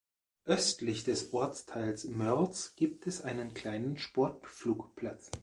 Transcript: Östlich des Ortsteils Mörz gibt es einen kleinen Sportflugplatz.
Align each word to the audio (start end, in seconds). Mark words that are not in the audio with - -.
Östlich 0.45 1.03
des 1.03 1.31
Ortsteils 1.31 2.05
Mörz 2.05 2.73
gibt 2.75 3.05
es 3.05 3.21
einen 3.21 3.53
kleinen 3.53 3.99
Sportflugplatz. 3.99 5.29